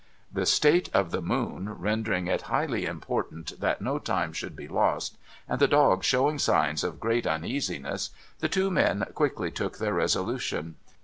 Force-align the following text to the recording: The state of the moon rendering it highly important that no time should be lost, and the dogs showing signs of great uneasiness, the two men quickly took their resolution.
The 0.33 0.47
state 0.47 0.89
of 0.95 1.11
the 1.11 1.21
moon 1.21 1.69
rendering 1.77 2.25
it 2.25 2.41
highly 2.49 2.85
important 2.85 3.59
that 3.59 3.81
no 3.83 3.99
time 3.99 4.33
should 4.33 4.55
be 4.55 4.67
lost, 4.67 5.15
and 5.47 5.59
the 5.59 5.67
dogs 5.67 6.07
showing 6.07 6.39
signs 6.39 6.83
of 6.83 6.99
great 6.99 7.27
uneasiness, 7.27 8.09
the 8.39 8.49
two 8.49 8.71
men 8.71 9.05
quickly 9.13 9.51
took 9.51 9.77
their 9.77 9.93
resolution. 9.93 10.73